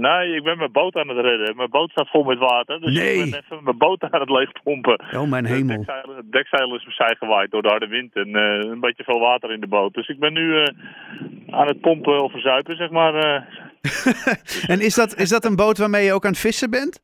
Nee, 0.00 0.36
ik 0.36 0.42
ben 0.42 0.58
mijn 0.58 0.72
boot 0.72 0.94
aan 0.96 1.08
het 1.08 1.18
redden. 1.26 1.56
Mijn 1.56 1.70
boot 1.70 1.90
staat 1.90 2.08
vol 2.10 2.22
met 2.24 2.38
water. 2.38 2.80
Dus 2.80 2.94
Nee. 2.96 3.14
ik 3.24 3.30
ben 3.30 3.40
even 3.40 3.64
mijn 3.64 3.78
boot 3.78 4.02
aan 4.02 4.20
het 4.20 4.30
leegpompen. 4.30 5.04
Oh, 5.16 5.28
mijn 5.30 5.44
Het 5.46 5.54
hemel. 5.56 5.76
dekzeil, 5.76 6.16
het 6.16 6.32
dekzeil 6.32 6.74
is 6.76 6.84
opzij 6.86 7.14
gewaaid 7.18 7.50
door 7.50 7.62
de 7.62 7.68
harde 7.68 7.86
wind 7.86 8.14
en 8.14 8.34
eh, 8.34 8.70
een 8.70 8.80
beetje 8.80 9.04
veel 9.04 9.20
water 9.20 9.52
in 9.52 9.60
de 9.60 9.66
boot. 9.66 9.94
Dus 9.94 10.08
ik 10.08 10.18
ben 10.18 10.32
nu 10.32 10.56
eh, 10.62 10.74
aan 11.50 11.66
het 11.66 11.80
pompen 11.80 12.22
of 12.22 12.30
verzuipen, 12.30 12.76
zeg 12.76 12.90
maar. 12.90 13.14
eh. 13.14 13.42
En 14.72 14.80
is 14.80 14.94
dat, 14.94 15.16
is 15.18 15.28
dat 15.28 15.44
een 15.44 15.56
boot 15.56 15.78
waarmee 15.78 16.04
je 16.04 16.12
ook 16.12 16.24
aan 16.24 16.30
het 16.30 16.40
vissen 16.40 16.70
bent? 16.70 17.02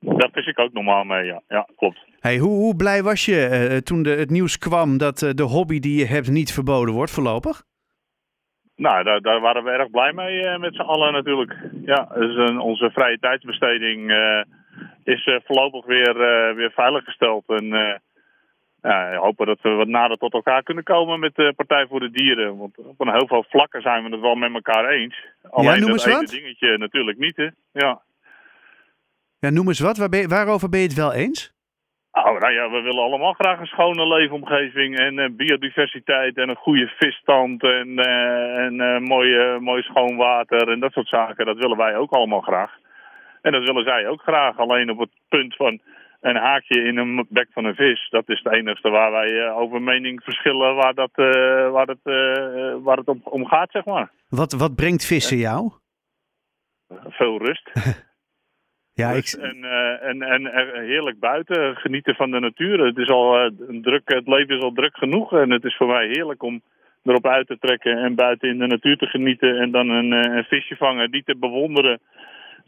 daar 0.00 0.28
vis 0.32 0.46
ik 0.46 0.58
ook 0.58 0.72
normaal 0.72 1.04
mee, 1.04 1.24
ja. 1.24 1.42
Ja, 1.48 1.68
klopt. 1.76 1.98
Hey, 2.20 2.38
hoe, 2.38 2.50
hoe 2.56 2.76
blij 2.76 3.02
was 3.02 3.24
je 3.24 3.80
toen 3.84 4.02
de, 4.02 4.10
het 4.10 4.30
nieuws 4.30 4.58
kwam 4.58 4.98
dat 4.98 5.18
de 5.18 5.42
hobby 5.42 5.78
die 5.80 5.98
je 5.98 6.06
hebt 6.06 6.30
niet 6.30 6.52
verboden 6.52 6.94
wordt 6.94 7.10
voorlopig? 7.12 7.62
Nou, 8.80 9.02
daar, 9.04 9.20
daar 9.20 9.40
waren 9.40 9.64
we 9.64 9.70
erg 9.70 9.90
blij 9.90 10.12
mee 10.12 10.42
eh, 10.46 10.58
met 10.58 10.74
z'n 10.74 10.80
allen 10.80 11.12
natuurlijk. 11.12 11.54
Ja, 11.84 12.08
dus 12.14 12.36
een, 12.36 12.58
onze 12.58 12.90
vrije 12.90 13.18
tijdsbesteding 13.18 14.10
eh, 14.10 14.42
is 15.04 15.24
eh, 15.26 15.36
voorlopig 15.44 15.84
weer, 15.86 16.20
eh, 16.20 16.54
weer 16.54 16.70
veiliggesteld. 16.70 17.44
En 17.46 17.72
eh, 17.72 17.94
ja, 18.82 19.14
hopen 19.16 19.46
dat 19.46 19.60
we 19.60 19.68
wat 19.70 19.86
nader 19.88 20.16
tot 20.16 20.32
elkaar 20.32 20.62
kunnen 20.62 20.84
komen 20.84 21.20
met 21.20 21.34
de 21.34 21.52
Partij 21.56 21.86
voor 21.86 22.00
de 22.00 22.10
Dieren. 22.10 22.56
Want 22.56 22.78
op 22.78 23.00
een 23.00 23.12
heel 23.12 23.26
veel 23.26 23.44
vlakken 23.48 23.82
zijn 23.82 24.04
we 24.04 24.10
het 24.10 24.20
wel 24.20 24.34
met 24.34 24.54
elkaar 24.54 24.88
eens. 24.88 25.24
Alleen 25.50 25.80
noem 25.80 25.90
dat 25.90 25.90
eens 25.90 26.04
ene 26.06 26.14
wat. 26.16 26.28
dingetje 26.30 26.78
natuurlijk 26.78 27.18
niet, 27.18 27.36
hè. 27.36 27.48
Ja. 27.72 28.00
Ja, 29.38 29.50
noem 29.50 29.68
eens 29.68 29.80
wat. 29.80 29.96
Waar 29.96 30.08
ben 30.08 30.20
je- 30.20 30.28
waarover 30.28 30.68
ben 30.68 30.80
je 30.80 30.86
het 30.86 30.96
wel 30.96 31.12
eens? 31.12 31.52
Oh, 32.24 32.40
nou 32.40 32.52
ja, 32.52 32.70
we 32.70 32.80
willen 32.80 33.02
allemaal 33.02 33.32
graag 33.32 33.60
een 33.60 33.66
schone 33.66 34.06
leefomgeving 34.08 34.98
en 34.98 35.18
eh, 35.18 35.30
biodiversiteit 35.30 36.36
en 36.36 36.48
een 36.48 36.56
goede 36.56 36.92
visstand 36.98 37.62
en, 37.62 37.98
eh, 37.98 38.64
en 38.64 38.80
eh, 38.80 38.98
mooi, 38.98 39.58
mooi 39.58 39.82
schoon 39.82 40.16
water 40.16 40.68
en 40.68 40.80
dat 40.80 40.92
soort 40.92 41.08
zaken. 41.08 41.46
Dat 41.46 41.58
willen 41.58 41.76
wij 41.76 41.96
ook 41.96 42.12
allemaal 42.12 42.40
graag. 42.40 42.72
En 43.42 43.52
dat 43.52 43.64
willen 43.64 43.84
zij 43.84 44.08
ook 44.08 44.22
graag. 44.22 44.58
Alleen 44.58 44.90
op 44.90 44.98
het 44.98 45.10
punt 45.28 45.56
van 45.56 45.80
een 46.20 46.36
haakje 46.36 46.82
in 46.82 46.96
een 46.96 47.26
bek 47.28 47.48
van 47.52 47.64
een 47.64 47.74
vis, 47.74 48.08
dat 48.10 48.28
is 48.28 48.40
het 48.42 48.52
enigste 48.52 48.90
waar 48.90 49.10
wij 49.10 49.50
over 49.52 49.82
mening 49.82 50.22
verschillen 50.22 50.74
waar, 50.74 50.94
dat, 50.94 51.10
waar, 51.72 51.86
het, 51.86 52.02
waar 52.82 52.96
het 52.96 53.08
om, 53.08 53.20
om 53.24 53.46
gaat, 53.46 53.70
zeg 53.70 53.84
maar. 53.84 54.10
Wat, 54.28 54.52
wat 54.52 54.74
brengt 54.74 55.06
vissen 55.06 55.36
jou? 55.36 55.70
Veel 57.08 57.38
rust. 57.38 57.70
Ja, 59.00 59.10
ik, 59.10 59.26
en, 59.26 59.64
eh, 59.64 60.08
en, 60.08 60.22
en 60.22 60.46
eh, 60.46 60.80
heerlijk 60.92 61.18
buiten, 61.18 61.76
genieten 61.76 62.14
van 62.14 62.30
de 62.30 62.40
natuur. 62.40 62.84
Het, 62.84 62.98
is 62.98 63.08
al, 63.08 63.40
een 63.68 63.82
druk, 63.82 64.02
het 64.04 64.26
leven 64.26 64.56
is 64.56 64.62
al 64.62 64.72
druk 64.72 64.96
genoeg 64.96 65.32
en 65.32 65.50
het 65.50 65.64
is 65.64 65.76
voor 65.76 65.86
mij 65.86 66.06
heerlijk 66.06 66.42
om 66.42 66.60
erop 67.04 67.26
uit 67.26 67.46
te 67.46 67.58
trekken 67.58 67.96
en 67.98 68.14
buiten 68.14 68.48
in 68.48 68.58
de 68.58 68.66
natuur 68.66 68.96
te 68.96 69.06
genieten. 69.06 69.58
En 69.58 69.70
dan 69.70 69.88
een, 69.88 70.12
eh, 70.12 70.36
een 70.36 70.44
visje 70.44 70.76
vangen, 70.76 71.10
die 71.10 71.24
te 71.24 71.36
bewonderen. 71.36 72.00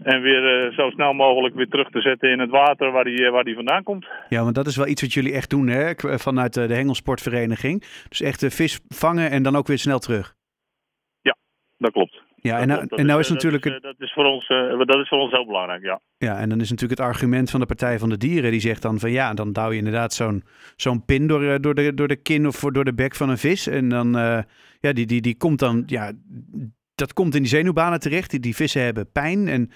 En 0.02 0.20
weer 0.20 0.72
zo 0.72 0.91
snel 0.91 1.12
mogelijk 1.12 1.55
weer 1.55 1.69
terug 1.69 1.91
te 1.91 2.00
zetten 2.00 2.30
in 2.30 2.39
het 2.39 2.50
water 2.50 2.91
waar 2.91 3.05
die, 3.05 3.30
waar 3.30 3.44
die 3.44 3.55
vandaan 3.55 3.83
komt. 3.83 4.06
ja, 4.28 4.42
want 4.42 4.55
dat 4.55 4.67
is 4.67 4.77
wel 4.77 4.86
iets 4.86 5.02
wat 5.02 5.12
jullie 5.12 5.33
echt 5.33 5.50
doen 5.50 5.69
hè? 5.69 5.92
vanuit 6.19 6.55
de 6.55 6.61
Hengelsportvereniging. 6.61 7.80
Dus 8.08 8.20
echt 8.20 8.55
vis 8.55 8.80
vangen 8.89 9.30
en 9.30 9.42
dan 9.42 9.56
ook 9.56 9.67
weer 9.67 9.78
snel 9.78 9.98
terug. 9.98 10.34
Dat 11.83 11.92
klopt. 11.92 12.22
Ja, 12.42 12.58
en 12.58 12.68
nou, 12.68 12.86
en 12.88 13.06
nou 13.06 13.20
is, 13.20 13.26
is 13.26 13.28
eh, 13.28 13.34
natuurlijk 13.34 13.62
dat 13.62 13.72
het, 13.72 13.82
is, 13.82 13.90
eh, 13.90 13.98
dat 13.98 14.08
is 14.08 14.12
voor 14.12 14.24
ons, 14.24 14.46
eh, 14.48 14.86
dat 14.86 15.00
is 15.00 15.08
voor 15.08 15.18
ons 15.18 15.30
heel 15.30 15.46
belangrijk, 15.46 15.82
ja. 15.82 16.00
ja, 16.18 16.38
en 16.38 16.48
dan 16.48 16.60
is 16.60 16.70
natuurlijk 16.70 17.00
het 17.00 17.08
argument 17.08 17.50
van 17.50 17.60
de 17.60 17.66
Partij 17.66 17.98
van 17.98 18.08
de 18.08 18.16
Dieren. 18.16 18.50
Die 18.50 18.60
zegt 18.60 18.82
dan 18.82 18.98
van 18.98 19.10
ja, 19.10 19.34
dan 19.34 19.52
douw 19.52 19.70
je 19.70 19.76
inderdaad 19.76 20.12
zo'n 20.12 20.44
zo'n 20.76 21.04
pin 21.04 21.26
door, 21.26 21.42
eh, 21.42 21.54
door, 21.60 21.74
de, 21.74 21.94
door 21.94 22.08
de 22.08 22.16
kin 22.16 22.46
of 22.46 22.60
door 22.60 22.84
de 22.84 22.94
bek 22.94 23.14
van 23.14 23.28
een 23.28 23.38
vis. 23.38 23.66
En 23.66 23.88
dan, 23.88 24.16
eh, 24.16 24.38
ja, 24.80 24.92
die, 24.92 25.06
die, 25.06 25.20
die 25.20 25.36
komt 25.36 25.58
dan, 25.58 25.82
ja, 25.86 26.12
dat 26.94 27.12
komt 27.12 27.34
in 27.34 27.40
die 27.40 27.50
zenuwbanen 27.50 28.00
terecht. 28.00 28.30
Die, 28.30 28.40
die 28.40 28.54
vissen 28.54 28.82
hebben 28.82 29.10
pijn 29.12 29.48
en 29.48 29.70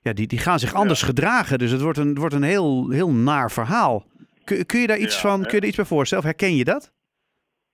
ja, 0.00 0.12
die, 0.12 0.26
die 0.26 0.38
gaan 0.38 0.58
zich 0.58 0.74
anders 0.74 1.02
gedragen. 1.02 1.58
Dus 1.58 1.70
het 1.70 1.80
wordt 1.80 1.98
een, 1.98 2.14
wordt 2.14 2.34
een 2.34 2.42
heel, 2.42 2.90
heel 2.90 3.10
naar 3.10 3.50
verhaal. 3.50 4.06
Kun, 4.44 4.66
kun 4.66 4.80
je 4.80 4.86
daar 4.86 4.98
iets 4.98 5.14
Ja, 5.14 5.20
van, 5.20 5.42
kun 5.42 5.54
je 5.54 5.60
er 5.60 5.66
iets 5.66 5.76
bij 5.76 5.84
voorstellen? 5.84 6.24
Herken 6.24 6.56
je 6.56 6.64
dat? 6.64 6.92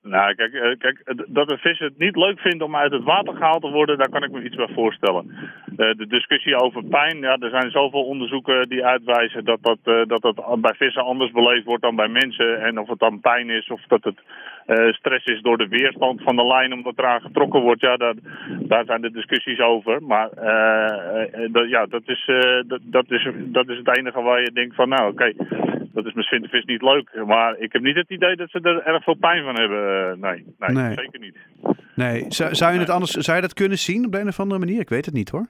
Nou, 0.09 0.35
kijk, 0.35 0.53
eh, 0.53 0.79
kijk, 0.79 1.15
dat 1.29 1.51
een 1.51 1.59
vis 1.59 1.79
het 1.79 1.99
niet 1.99 2.17
leuk 2.17 2.41
vindt 2.41 2.63
om 2.63 2.77
uit 2.77 2.93
het 2.93 3.03
water 3.03 3.35
gehaald 3.35 3.63
te 3.63 3.71
worden, 3.71 3.99
daar 3.99 4.09
kan 4.09 4.23
ik 4.23 4.31
me 4.31 4.43
iets 4.43 4.57
bij 4.57 4.69
voorstellen. 4.75 5.31
Eh, 5.77 5.97
de 5.97 6.07
discussie 6.07 6.61
over 6.61 6.85
pijn, 6.85 7.19
ja, 7.19 7.37
er 7.39 7.51
zijn 7.51 7.71
zoveel 7.71 8.05
onderzoeken 8.05 8.69
die 8.69 8.85
uitwijzen 8.85 9.45
dat 9.45 9.59
dat, 9.63 9.79
eh, 9.85 10.03
dat 10.07 10.23
dat 10.23 10.61
bij 10.61 10.75
vissen 10.75 11.05
anders 11.05 11.31
beleefd 11.31 11.65
wordt 11.65 11.83
dan 11.83 11.97
bij 11.97 12.09
mensen. 12.09 12.61
En 12.63 12.79
of 12.79 12.89
het 12.89 12.99
dan 12.99 13.21
pijn 13.21 13.51
is 13.51 13.69
of 13.69 13.83
dat 13.87 14.05
het 14.05 14.21
eh, 14.69 14.93
stress 14.93 15.25
is 15.27 15.41
door 15.41 15.59
de 15.59 15.69
weerstand 15.69 16.23
van 16.23 16.37
de 16.37 16.47
lijn 16.47 16.73
omdat 16.73 16.99
eraan 16.99 17.21
getrokken 17.21 17.61
wordt, 17.61 17.81
ja, 17.81 17.97
daar, 17.97 18.15
daar 18.61 18.85
zijn 18.85 19.01
de 19.01 19.11
discussies 19.11 19.61
over. 19.61 20.03
Maar 20.03 20.29
eh, 20.31 21.45
eh, 21.45 21.53
dat, 21.53 21.69
ja, 21.69 21.87
dat, 21.87 22.03
is, 22.05 22.31
dat, 22.67 22.81
dat, 22.83 23.11
is, 23.11 23.29
dat 23.35 23.69
is 23.69 23.79
het 23.79 23.97
enige 23.97 24.23
waar 24.23 24.41
je 24.41 24.53
denkt 24.53 24.75
van, 24.75 24.89
nou 24.89 25.13
oké, 25.13 25.33
dat 25.93 26.07
is 26.07 26.13
misschien 26.13 26.43
de 26.43 26.49
vis 26.49 26.65
niet 26.65 26.83
leuk. 26.83 27.23
Maar 27.27 27.59
ik 27.59 27.73
heb 27.73 27.83
niet 27.83 27.97
het 27.97 28.11
idee 28.11 28.37
dat 28.37 28.51
ze 28.51 28.61
er 28.61 28.83
erg 28.83 29.05
veel 29.05 29.15
pijn 29.15 29.45
van 29.45 29.61
hebben. 29.61 30.21
Nee, 30.21 30.45
nee, 30.59 30.71
Nee. 30.71 30.95
zeker 30.95 31.21
niet. 31.21 31.37
Nee, 31.95 32.25
zou, 32.29 32.55
zou 32.55 32.73
je 32.73 32.79
het 32.79 32.91
anders, 32.91 33.11
zou 33.11 33.37
je 33.37 33.43
dat 33.43 33.55
kunnen 33.55 33.79
zien 33.79 34.05
op 34.05 34.13
de 34.13 34.21
een 34.21 34.29
of 34.29 34.41
andere 34.41 34.61
manier? 34.61 34.81
Ik 34.81 34.89
weet 34.89 35.05
het 35.05 35.15
niet 35.15 35.31
hoor. 35.31 35.47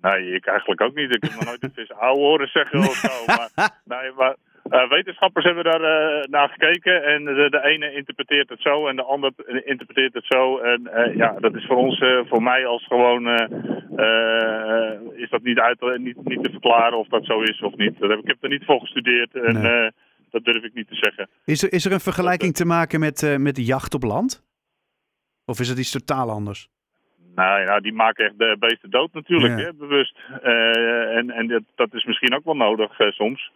Nee, 0.00 0.34
ik 0.34 0.46
eigenlijk 0.46 0.80
ook 0.80 0.94
niet. 0.94 1.14
Ik 1.14 1.22
heb 1.22 1.32
nog 1.32 1.44
nooit 1.44 1.62
een 1.64 1.72
vis 1.74 1.92
ouwe 1.92 2.20
horen 2.20 2.48
zeggen 2.48 2.78
of 2.78 2.94
zo. 2.94 3.24
Maar, 3.36 3.70
nee, 3.84 4.12
maar 4.16 4.36
eh, 4.70 4.88
wetenschappers 4.88 5.44
hebben 5.44 5.64
daar 5.64 5.82
eh, 5.82 6.24
naar 6.28 6.48
gekeken. 6.48 7.04
En 7.04 7.24
de, 7.24 7.46
de 7.50 7.64
ene 7.64 7.92
interpreteert 7.92 8.48
het 8.48 8.60
zo 8.60 8.86
en 8.86 8.96
de 8.96 9.02
ander 9.02 9.32
interpreteert 9.64 10.14
het 10.14 10.24
zo. 10.26 10.58
En 10.58 10.86
eh, 10.86 11.16
ja, 11.16 11.32
dat 11.40 11.54
is 11.54 11.66
voor 11.66 11.76
ons, 11.76 12.04
voor 12.28 12.42
mij 12.42 12.66
als 12.66 12.86
gewoon, 12.86 13.26
is 15.14 15.30
dat 15.30 15.42
niet, 15.42 15.58
uit, 15.58 15.98
niet, 15.98 16.24
niet 16.24 16.42
te 16.44 16.50
verklaren 16.50 16.98
of 16.98 17.08
dat 17.08 17.24
zo 17.24 17.40
is 17.40 17.60
of 17.62 17.76
niet. 17.76 17.98
Dat 17.98 18.10
heb, 18.10 18.18
ik 18.18 18.26
heb 18.26 18.36
er 18.40 18.48
niet 18.48 18.64
voor 18.64 18.80
gestudeerd 18.80 19.34
en 19.34 19.60
Nee. 19.62 19.90
dat 20.30 20.44
durf 20.44 20.62
ik 20.64 20.74
niet 20.74 20.88
te 20.88 20.94
zeggen. 20.94 21.28
Is 21.44 21.62
er, 21.62 21.72
is 21.72 21.84
er 21.84 21.92
een 21.92 22.00
vergelijking 22.00 22.54
te 22.54 22.64
maken 22.64 23.00
met, 23.00 23.36
met 23.38 23.54
de 23.54 23.64
jacht 23.64 23.94
op 23.94 24.02
land? 24.02 24.42
Of 25.46 25.60
is 25.60 25.68
het 25.68 25.78
iets 25.78 25.90
totaal 25.90 26.30
anders? 26.30 26.68
Nou 27.34 27.60
ja, 27.60 27.80
die 27.80 27.92
maken 27.92 28.24
echt 28.24 28.38
de 28.38 28.56
beesten 28.58 28.90
dood 28.90 29.12
natuurlijk, 29.12 29.58
Ja. 29.58 29.64
hè, 29.64 29.74
bewust. 29.74 30.18
En 30.42 31.30
en 31.30 31.46
dat, 31.46 31.62
dat 31.74 31.94
is 31.94 32.04
misschien 32.04 32.34
ook 32.34 32.44
wel 32.44 32.56
nodig 32.56 32.96
soms. 33.08 33.50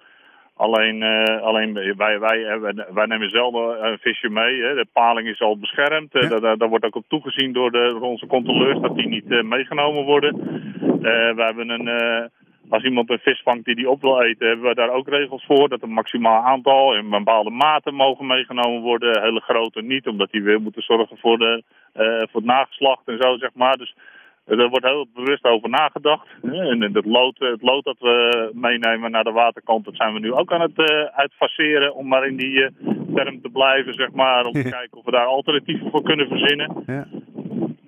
Alleen, 0.56 1.02
eh, 1.02 1.42
alleen 1.42 1.94
wij, 1.96 2.18
wij, 2.20 2.38
hebben- 2.40 2.86
wij 2.94 3.06
nemen 3.06 3.30
zelden 3.30 3.86
een 3.86 3.98
visje 3.98 4.28
mee. 4.28 4.62
Hè. 4.62 4.74
De 4.74 4.86
paling 4.92 5.28
is 5.28 5.40
al 5.40 5.58
beschermd. 5.58 6.14
Eh, 6.14 6.30
Ja. 6.30 6.54
daar, 6.56 6.68
wordt 6.68 6.84
ook 6.84 6.96
op 6.96 7.04
toegezien 7.08 7.52
door, 7.52 7.70
de, 7.70 7.78
door 7.90 8.00
onze 8.00 8.26
controleurs 8.26 8.80
dat 8.80 8.96
die 8.96 9.08
niet 9.08 9.30
eh, 9.30 9.42
meegenomen 9.42 10.04
worden. 10.04 10.40
Eh, 10.80 11.34
we 11.34 11.42
hebben 11.44 11.68
een, 11.68 11.88
eh, 11.88 12.24
als 12.68 12.84
iemand 12.84 13.10
een 13.10 13.18
vis 13.18 13.40
vangt 13.42 13.64
die 13.64 13.74
die 13.74 13.90
op 13.90 14.00
wil 14.00 14.20
eten, 14.22 14.46
hebben 14.46 14.68
we 14.68 14.74
daar 14.74 14.90
ook 14.90 15.08
regels 15.08 15.44
voor. 15.46 15.68
Dat 15.68 15.82
een 15.82 15.92
maximaal 15.92 16.42
aantal 16.42 16.94
in 16.94 17.08
bepaalde 17.10 17.50
maten 17.50 17.94
mogen 17.94 18.26
meegenomen 18.26 18.80
worden. 18.80 19.22
Hele 19.22 19.40
grote 19.40 19.82
niet, 19.82 20.06
omdat 20.06 20.30
die 20.30 20.42
weer 20.42 20.60
moeten 20.60 20.82
zorgen 20.82 21.18
voor, 21.18 21.38
de, 21.38 21.62
eh, 21.92 22.04
voor 22.06 22.40
het 22.40 22.44
nageslacht 22.44 23.02
en 23.08 23.18
zo, 23.20 23.36
zeg 23.36 23.50
maar. 23.54 23.76
Dus 23.76 23.94
eh, 23.96 24.02
er 24.44 24.68
wordt 24.68 24.86
heel 24.86 25.06
bewust 25.14 25.44
over 25.44 25.68
nagedacht. 25.68 26.26
En 26.42 26.82
het 26.82 27.04
lood, 27.04 27.38
het 27.38 27.62
lood 27.62 27.84
dat 27.84 27.98
we 27.98 28.50
meenemen 28.52 29.10
naar 29.10 29.24
de 29.24 29.32
waterkant, 29.32 29.84
dat 29.84 29.96
zijn 29.96 30.12
we 30.12 30.20
nu 30.20 30.32
ook 30.32 30.52
aan 30.52 30.60
het 30.60 30.78
eh 30.78 31.04
uitfaceren. 31.04 31.94
Om 31.94 32.08
maar 32.08 32.26
in 32.26 32.36
die 32.36 32.64
eh, 32.64 32.70
term 33.14 33.42
te 33.42 33.48
blijven, 33.48 33.94
zeg 33.94 34.12
maar. 34.12 34.44
Om 34.44 34.52
te 34.52 34.70
kijken 34.78 34.98
of 34.98 35.04
we 35.04 35.10
daar 35.10 35.26
alternatieven 35.26 35.90
voor 35.90 36.02
kunnen 36.02 36.28
verzinnen. 36.28 36.82
Ja. 36.86 37.06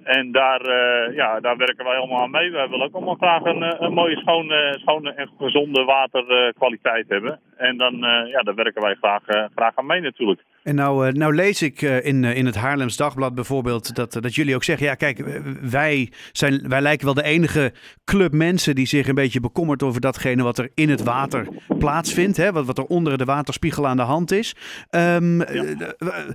En 0.05 0.33
daar, 0.33 0.61
eh, 0.61 1.15
ja, 1.15 1.41
daar 1.41 1.57
werken 1.57 1.85
wij 1.85 1.97
allemaal 1.97 2.23
aan 2.23 2.31
mee. 2.31 2.51
Wij 2.51 2.69
willen 2.69 2.87
ook 2.87 2.95
allemaal 2.95 3.15
graag 3.15 3.43
een, 3.43 3.63
eh, 3.63 3.81
een 3.81 3.93
mooie, 3.93 4.17
schone, 4.17 4.77
schone 4.81 5.13
en 5.15 5.31
gezonde 5.39 5.85
waterkwaliteit 5.85 7.09
hebben. 7.09 7.41
En 7.57 7.77
dan, 7.77 7.95
eh, 8.05 8.31
ja, 8.31 8.41
daar 8.43 8.55
werken 8.55 8.83
wij 8.83 8.95
graag, 8.95 9.27
eh, 9.27 9.45
graag 9.55 9.73
aan 9.75 9.87
mee 9.87 10.01
natuurlijk. 10.01 10.41
En 10.63 10.75
nou, 10.75 11.07
eh, 11.07 11.13
nou 11.13 11.35
lees 11.35 11.63
ik 11.63 11.83
eh, 11.83 12.05
in, 12.05 12.25
eh, 12.25 12.37
in 12.37 12.47
het 12.47 12.55
Haarlems 12.55 12.97
Dagblad 12.97 13.35
bijvoorbeeld 13.35 13.95
dat, 13.95 14.17
eh, 14.17 14.23
dat 14.23 14.35
jullie 14.35 14.55
ook 14.55 14.65
zeggen: 14.65 14.87
ja, 14.87 14.95
kijk, 14.95 15.19
eh, 15.19 15.41
wij, 15.63 16.13
zijn, 16.33 16.69
wij 16.69 16.81
lijken 16.81 17.05
wel 17.05 17.15
de 17.15 17.23
enige 17.23 17.73
club 18.05 18.33
mensen 18.33 18.75
die 18.75 18.87
zich 18.87 19.09
een 19.09 19.15
beetje 19.15 19.41
bekommert 19.41 19.83
over 19.83 20.01
datgene 20.01 20.43
wat 20.43 20.59
er 20.59 20.71
in 20.75 20.89
het 20.91 21.03
water 21.03 21.47
plaatsvindt, 21.79 22.37
hè, 22.37 22.53
wat, 22.53 22.67
wat 22.67 22.79
er 22.79 22.85
onder 22.85 23.19
de 23.19 23.25
waterspiegel 23.25 23.87
aan 23.87 23.97
de 23.97 24.03
hand 24.03 24.31
is. 24.33 24.55
Ehm, 24.91 25.41
eh, 25.41 25.61
w- 25.99 26.31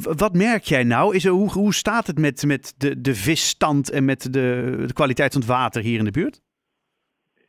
wat 0.00 0.34
merk 0.34 0.62
jij 0.62 0.84
nou? 0.84 1.14
Is 1.14 1.26
hoe, 1.26 1.52
hoe 1.52 1.74
staat 1.74 2.06
het 2.06 2.18
met, 2.18 2.44
met 2.46 2.74
de, 2.78 3.00
de 3.00 3.14
visstand 3.14 3.90
en 3.90 4.04
met 4.04 4.32
de, 4.32 4.74
de 4.86 4.92
kwaliteit 4.92 5.32
van 5.32 5.40
het 5.40 5.50
water 5.50 5.82
hier 5.82 5.98
in 5.98 6.04
de 6.04 6.10
buurt? 6.10 6.40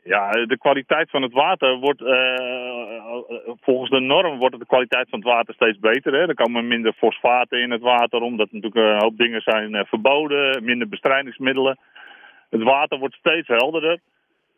Ja, 0.03 0.31
de 0.31 0.57
kwaliteit 0.57 1.09
van 1.09 1.21
het 1.21 1.33
water 1.33 1.77
wordt, 1.77 2.01
eh, 2.01 3.17
volgens 3.61 3.89
de 3.89 3.99
norm 3.99 4.37
wordt 4.37 4.59
de 4.59 4.65
kwaliteit 4.65 5.09
van 5.09 5.19
het 5.19 5.27
water 5.27 5.53
steeds 5.53 5.79
beter. 5.79 6.13
Hè. 6.13 6.27
Er 6.27 6.33
komen 6.33 6.67
minder 6.67 6.93
fosfaten 6.93 7.61
in 7.61 7.71
het 7.71 7.81
water, 7.81 8.21
omdat 8.21 8.51
natuurlijk 8.51 8.75
een 8.75 9.01
hoop 9.01 9.17
dingen 9.17 9.41
zijn 9.41 9.75
eh, 9.75 9.85
verboden, 9.85 10.63
minder 10.63 10.89
bestrijdingsmiddelen. 10.89 11.77
Het 12.49 12.63
water 12.63 12.99
wordt 12.99 13.15
steeds 13.15 13.47
helderder. 13.47 13.99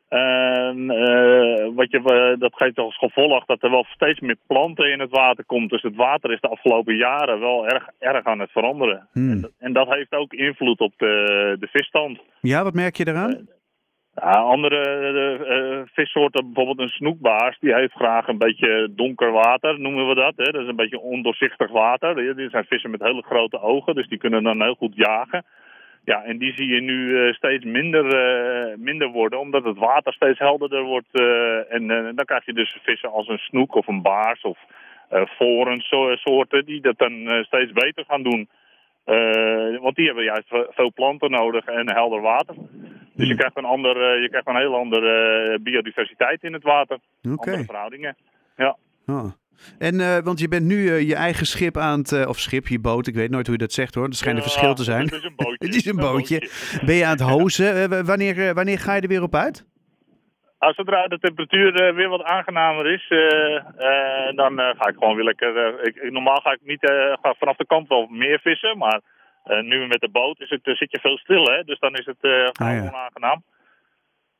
En 0.10 0.90
eh, 0.90 1.68
wat 1.76 1.92
je, 1.92 2.02
eh, 2.04 2.40
dat 2.40 2.56
geeft 2.56 2.78
als 2.78 2.98
gevolg 2.98 3.46
dat 3.46 3.64
er 3.64 3.70
wel 3.70 3.86
steeds 3.90 4.20
meer 4.20 4.38
planten 4.48 4.92
in 4.92 5.00
het 5.00 5.10
water 5.12 5.46
komt. 5.46 5.70
Dus 5.70 5.82
het 5.82 5.96
water 5.96 6.32
is 6.32 6.40
de 6.42 6.48
afgelopen 6.50 6.96
jaren 6.96 7.40
wel 7.40 7.68
erg, 7.68 7.88
erg 8.00 8.26
aan 8.26 8.40
het 8.40 8.52
veranderen. 8.52 9.08
Hmm. 9.12 9.32
En, 9.32 9.42
dat- 9.42 9.52
en 9.60 9.74
dat 9.74 9.94
heeft 9.94 10.12
ook 10.14 10.34
invloed 10.34 10.80
op 10.80 10.94
de, 10.98 11.56
de 11.60 11.68
visstand. 11.68 12.20
Ja, 12.42 12.64
wat 12.64 12.74
merk 12.74 12.96
je 12.96 13.06
daaraan? 13.06 13.48
Ja, 14.16 14.32
andere 14.32 14.82
uh, 15.50 15.82
vissoorten, 15.94 16.46
bijvoorbeeld 16.46 16.80
een 16.80 16.96
snoekbaars, 16.96 17.60
die 17.60 17.74
heeft 17.74 17.94
graag 17.94 18.28
een 18.28 18.38
beetje 18.38 18.92
donker 18.96 19.32
water, 19.32 19.80
noemen 19.80 20.08
we 20.08 20.16
dat. 20.16 20.34
Hè? 20.36 20.52
Dat 20.52 20.62
is 20.62 20.68
een 20.68 20.76
beetje 20.76 21.00
ondoorzichtig 21.00 21.72
water. 21.72 22.36
Dit 22.36 22.52
zijn 22.52 22.66
vissen 22.66 22.92
met 22.92 23.02
hele 23.04 23.22
grote 23.22 23.62
ogen, 23.62 23.96
dus 23.96 24.08
die 24.08 24.18
kunnen 24.18 24.44
dan 24.44 24.62
heel 24.62 24.76
goed 24.76 24.96
jagen. 24.96 25.46
Ja, 26.06 26.24
en 26.24 26.38
die 26.38 26.54
zie 26.54 26.68
je 26.68 26.82
nu 26.82 27.08
uh, 27.08 27.34
steeds 27.34 27.66
minder, 27.66 28.06
uh, 28.06 28.76
minder 28.78 29.08
worden, 29.08 29.40
omdat 29.40 29.64
het 29.64 29.78
water 29.78 30.14
steeds 30.14 30.40
helderder 30.40 30.84
wordt. 30.84 31.08
Uh, 31.12 31.74
en 31.74 31.88
dan 32.16 32.26
krijg 32.26 32.46
je 32.46 32.54
dus 32.54 32.78
vissen 32.84 33.12
als 33.12 33.28
een 33.28 33.38
snoek 33.38 33.76
of 33.76 33.88
een 33.88 34.02
baars 34.02 34.42
of 34.42 34.58
soorten 36.16 36.66
die 36.66 36.82
dat 36.82 36.98
dan 36.98 37.44
steeds 37.46 37.72
beter 37.72 38.06
gaan 38.08 38.24
doen. 38.24 38.50
want 39.82 39.96
die 39.96 40.06
hebben 40.06 40.24
juist 40.24 40.48
veel 40.70 40.94
planten 40.94 41.32
nodig 41.32 41.66
en 41.66 41.92
helder 41.92 42.22
water. 42.22 42.56
Dus 43.14 43.28
je 43.28 43.36
krijgt 43.36 43.58
een, 43.58 43.66
ander, 43.66 44.22
je 44.22 44.30
krijgt 44.30 44.48
een 44.48 44.56
heel 44.56 44.76
andere 44.76 45.60
biodiversiteit 45.60 46.44
in 46.44 46.54
het 46.54 46.64
water. 46.64 46.98
Okay. 47.22 47.36
Andere 47.36 47.64
verhoudingen. 47.64 48.16
Ja. 48.58 48.78
Oh. 49.06 49.26
En, 49.80 50.00
uh, 50.00 50.18
want 50.18 50.40
je 50.40 50.48
bent 50.48 50.66
nu 50.66 50.76
uh, 50.76 51.08
je 51.08 51.16
eigen 51.16 51.46
schip 51.46 51.78
aan 51.78 52.00
het, 52.00 52.12
uh, 52.12 52.28
of 52.28 52.40
schip, 52.40 52.68
je 52.68 52.80
boot, 52.80 53.08
ik 53.08 53.16
weet 53.16 53.30
nooit 53.30 53.48
hoe 53.48 53.56
je 53.56 53.62
dat 53.62 53.72
zegt 53.72 53.96
hoor, 53.96 54.08
er 54.08 54.14
schijnt 54.14 54.38
een 54.38 54.44
verschil 54.44 54.74
te 54.74 54.84
zijn. 54.84 55.04
Het 55.10 55.14
is 55.14 55.24
een 55.24 55.36
bootje. 55.36 55.66
het 55.66 55.76
is 55.76 55.86
een 55.86 55.96
bootje. 55.96 56.50
Ben 56.86 56.96
je 56.96 57.06
aan 57.06 57.18
het 57.18 57.30
hozen? 57.36 58.06
wanneer, 58.06 58.54
wanneer 58.54 58.80
ga 58.80 58.94
je 58.94 59.02
er 59.02 59.08
weer 59.08 59.22
op 59.22 59.36
uit? 59.36 59.66
Als 60.58 60.76
zodra 60.76 61.08
de 61.08 61.20
temperatuur 61.20 61.94
weer 61.96 62.10
wat 62.10 62.24
aangenamer 62.24 62.86
is, 62.94 63.08
dan 64.36 64.58
ga 64.58 64.88
ik 64.88 64.96
gewoon 64.98 65.16
weer 65.16 65.26
lekker. 65.26 65.84
Ik, 65.88 66.12
normaal 66.12 66.40
ga 66.42 66.52
ik 66.52 66.60
niet 66.64 66.90
ga 67.22 67.36
vanaf 67.40 67.56
de 67.56 67.66
kant 67.66 67.88
wel 67.88 68.08
meer 68.08 68.40
vissen, 68.40 68.78
maar 68.78 69.02
nu 69.62 69.88
met 69.88 70.02
de 70.02 70.10
boot 70.10 70.40
is 70.40 70.50
het, 70.50 70.60
zit 70.64 70.92
je 70.92 71.00
veel 71.00 71.18
stil, 71.18 71.44
hè? 71.44 71.64
dus 71.64 71.80
dan 71.80 71.94
is 71.94 72.06
het 72.06 72.18
gewoon 72.20 72.52
ah, 72.54 72.84
ja. 72.84 72.90
onaangenaam. 72.90 73.44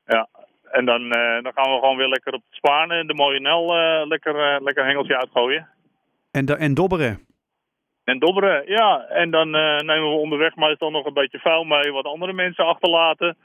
Ja, 0.06 0.28
en 0.72 0.86
dan, 0.86 1.02
uh, 1.02 1.44
dan 1.44 1.54
gaan 1.54 1.72
we 1.74 1.80
gewoon 1.80 1.98
weer 1.98 2.08
lekker 2.08 2.34
op 2.34 2.42
het 2.46 2.56
Spaan 2.56 2.92
en 2.92 3.08
de 3.08 3.14
mooie 3.14 3.40
Nel 3.40 3.78
uh, 3.78 4.08
lekker, 4.08 4.36
uh, 4.36 4.62
lekker 4.62 4.86
hengeltje 4.86 5.18
uitgooien. 5.18 5.68
En, 6.32 6.46
en 6.46 6.74
dobberen? 6.74 7.20
En 8.04 8.20
dobberen, 8.20 8.64
ja. 8.68 9.06
En 9.10 9.32
dan 9.32 9.50
nemen 9.50 10.10
we 10.10 10.18
onderweg 10.18 10.56
meestal 10.56 10.92
nog 10.92 11.06
een 11.06 11.14
beetje 11.14 11.40
vuil 11.40 11.64
mee, 11.64 11.92
wat 11.92 12.06
andere 12.06 12.34
mensen 12.34 12.66
achterlaten. 12.66 13.38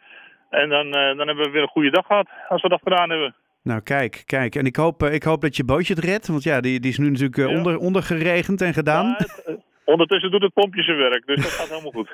En 0.51 0.69
dan, 0.69 0.91
dan 0.91 1.27
hebben 1.27 1.45
we 1.45 1.51
weer 1.51 1.63
een 1.63 1.69
goede 1.69 1.91
dag 1.91 2.07
gehad, 2.07 2.29
als 2.49 2.63
we 2.63 2.69
dat 2.69 2.81
gedaan 2.83 3.11
hebben. 3.11 3.35
Nou, 3.63 3.81
kijk, 3.81 4.23
kijk. 4.27 4.55
En 4.55 4.67
ik 4.67 4.77
hoop, 4.77 5.03
ik 5.03 5.23
hoop 5.23 5.41
dat 5.41 5.57
je 5.57 5.65
bootje 5.65 5.95
het 5.95 6.05
redt. 6.05 6.27
Want 6.27 6.43
ja, 6.43 6.61
die, 6.61 6.81
die 6.81 6.91
is 6.91 6.99
nu 6.99 7.11
natuurlijk 7.11 7.37
ja. 7.37 7.57
onder, 7.57 7.79
ondergeregend 7.79 8.61
en 8.61 8.73
gedaan. 8.73 9.07
Ja, 9.07 9.17
het, 9.45 9.60
Ondertussen 9.91 10.31
doet 10.31 10.43
het 10.43 10.53
pompje 10.53 10.83
zijn 10.83 10.97
werk, 10.97 11.27
dus 11.27 11.43
dat 11.43 11.53
gaat 11.53 11.69
helemaal 11.69 11.91
goed. 11.91 12.11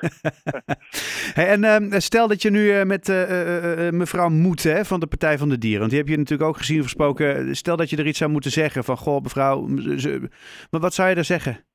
hey, 1.37 1.47
en 1.47 1.63
uh, 1.63 1.99
stel 1.99 2.27
dat 2.27 2.41
je 2.41 2.49
nu 2.49 2.59
uh, 2.59 2.83
met 2.83 3.07
uh, 3.09 3.89
mevrouw 3.89 4.29
Moed 4.29 4.63
hè, 4.63 4.85
van 4.85 4.99
de 4.99 5.07
Partij 5.07 5.37
van 5.37 5.49
de 5.49 5.57
Dieren, 5.57 5.79
want 5.79 5.91
die 5.91 5.99
heb 5.99 6.09
je 6.09 6.17
natuurlijk 6.17 6.49
ook 6.49 6.57
gezien 6.57 6.77
of 6.77 6.83
gesproken. 6.83 7.55
Stel 7.55 7.75
dat 7.75 7.89
je 7.89 7.97
er 7.97 8.07
iets 8.07 8.17
zou 8.17 8.31
moeten 8.31 8.51
zeggen 8.51 8.83
van, 8.83 8.97
goh 8.97 9.21
mevrouw, 9.23 9.67
maar 10.71 10.81
wat 10.81 10.93
zou 10.93 11.09
je 11.09 11.15
daar 11.15 11.23
zeggen? 11.23 11.65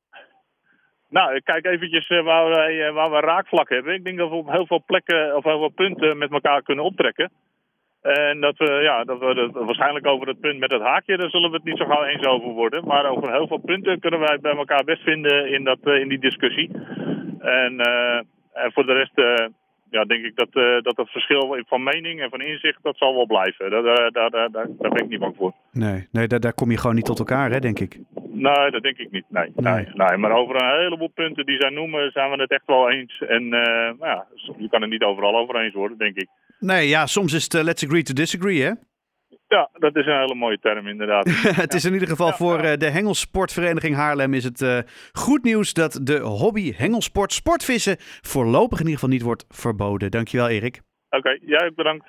Nou, 1.08 1.40
kijk 1.40 1.66
eventjes 1.66 2.08
waar, 2.08 2.48
wij, 2.48 2.92
waar 2.92 3.10
we 3.10 3.20
raakvlak 3.20 3.68
hebben. 3.68 3.94
Ik 3.94 4.04
denk 4.04 4.18
dat 4.18 4.28
we 4.28 4.34
op 4.34 4.50
heel 4.50 4.66
veel 4.66 4.82
plekken 4.86 5.36
of 5.36 5.44
heel 5.44 5.58
veel 5.58 5.68
punten 5.68 6.18
met 6.18 6.32
elkaar 6.32 6.62
kunnen 6.62 6.84
optrekken. 6.84 7.30
En 8.02 8.40
dat 8.40 8.56
we, 8.56 8.80
ja, 8.82 9.04
dat 9.04 9.18
we 9.18 9.26
het, 9.26 9.52
waarschijnlijk 9.52 10.06
over 10.06 10.28
het 10.28 10.40
punt 10.40 10.58
met 10.58 10.70
het 10.70 10.82
haakje, 10.82 11.16
daar 11.16 11.30
zullen 11.30 11.50
we 11.50 11.56
het 11.56 11.64
niet 11.64 11.76
zo 11.76 11.84
gauw 11.84 12.04
eens 12.04 12.26
over 12.26 12.48
worden. 12.48 12.86
Maar 12.86 13.06
over 13.06 13.32
heel 13.32 13.46
veel 13.46 13.58
punten 13.58 14.00
kunnen 14.00 14.20
wij 14.20 14.38
bij 14.40 14.56
elkaar 14.56 14.84
best 14.84 15.02
vinden 15.02 15.52
in, 15.52 15.64
dat, 15.64 15.78
uh, 15.84 16.00
in 16.00 16.08
die 16.08 16.18
discussie. 16.18 16.70
En, 17.38 17.72
uh, 17.72 18.16
en 18.52 18.72
voor 18.72 18.86
de 18.86 18.92
rest 18.92 19.18
uh, 19.18 19.46
ja, 19.90 20.04
denk 20.04 20.24
ik 20.24 20.36
dat, 20.36 20.52
dat 20.84 20.96
het 20.96 21.10
verschil 21.10 21.56
van 21.66 21.82
mening 21.82 22.20
en 22.20 22.30
van 22.30 22.40
inzicht, 22.40 22.78
dat 22.82 22.96
zal 22.96 23.14
wel 23.14 23.26
blijven. 23.26 23.70
Daar, 23.70 23.82
daar, 23.82 24.10
daar, 24.10 24.30
daar, 24.30 24.50
daar 24.50 24.90
ben 24.90 25.04
ik 25.04 25.08
niet 25.08 25.20
bang 25.20 25.36
voor. 25.36 25.52
Nee, 25.72 26.08
nee 26.12 26.26
daar, 26.26 26.40
daar 26.40 26.54
kom 26.54 26.70
je 26.70 26.78
gewoon 26.78 26.96
niet 26.96 27.04
tot 27.04 27.18
elkaar, 27.18 27.50
hè, 27.50 27.58
denk 27.58 27.78
ik. 27.78 27.98
Nee, 28.42 28.70
dat 28.70 28.82
denk 28.82 28.98
ik 28.98 29.10
niet. 29.10 29.24
Nee, 29.28 29.52
nee. 29.54 29.86
nee, 29.92 30.16
Maar 30.16 30.32
over 30.32 30.54
een 30.56 30.78
heleboel 30.80 31.12
punten 31.14 31.46
die 31.46 31.60
zij 31.60 31.70
noemen, 31.70 32.10
zijn 32.10 32.30
we 32.30 32.36
het 32.36 32.50
echt 32.50 32.66
wel 32.66 32.90
eens. 32.90 33.24
En 33.28 33.48
nou 33.48 34.06
ja, 34.06 34.26
je 34.58 34.68
kan 34.68 34.80
het 34.80 34.90
niet 34.90 35.02
overal 35.02 35.36
over 35.36 35.56
eens 35.56 35.74
worden, 35.74 35.98
denk 35.98 36.16
ik. 36.16 36.28
Nee, 36.58 36.88
ja, 36.88 37.06
soms 37.06 37.32
is 37.32 37.42
het 37.42 37.54
uh, 37.54 37.62
let's 37.62 37.84
agree 37.84 38.02
to 38.02 38.12
disagree, 38.12 38.62
hè? 38.62 38.72
Ja, 39.48 39.68
dat 39.72 39.96
is 39.96 40.06
een 40.06 40.18
hele 40.18 40.34
mooie 40.34 40.58
term 40.58 40.86
inderdaad. 40.86 41.28
het 41.64 41.74
is 41.74 41.84
in 41.84 41.92
ieder 41.92 42.08
geval 42.08 42.32
voor 42.32 42.64
uh, 42.64 42.72
de 42.72 42.90
Hengelsportvereniging 42.90 43.94
Haarlem 43.94 44.34
is 44.34 44.44
het 44.44 44.60
uh, 44.60 44.78
goed 45.12 45.42
nieuws 45.42 45.72
dat 45.72 46.00
de 46.02 46.18
hobby 46.18 46.72
hengelsport 46.72 47.32
sportvissen 47.32 47.96
voorlopig 48.20 48.78
in 48.78 48.84
ieder 48.84 49.00
geval 49.00 49.14
niet 49.14 49.22
wordt 49.22 49.44
verboden. 49.48 50.10
Dankjewel 50.10 50.48
Erik. 50.48 50.80
Oké, 51.08 51.16
okay, 51.16 51.40
jij 51.44 51.72
bedankt. 51.74 52.00